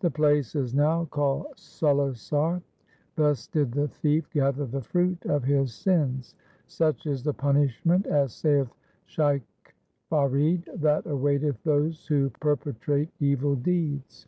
The 0.00 0.10
place 0.10 0.56
is 0.56 0.74
now 0.74 1.04
called 1.04 1.54
Sulisar. 1.56 2.60
Thus 3.14 3.46
did 3.46 3.70
the 3.70 3.86
thief 3.86 4.28
gather 4.30 4.66
the 4.66 4.82
fruit 4.82 5.24
of 5.26 5.44
his 5.44 5.72
sins. 5.72 6.34
Such 6.66 7.06
is 7.06 7.22
the 7.22 7.32
punishment, 7.32 8.08
as 8.08 8.32
saith 8.32 8.74
Shaikh 9.04 9.76
Farid, 10.10 10.68
that 10.74 11.06
awaiteth 11.06 11.62
those 11.62 12.04
who 12.08 12.30
perpetrate 12.40 13.10
evil 13.20 13.54
deeds. 13.54 14.26